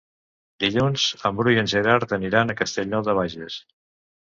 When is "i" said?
1.53-1.59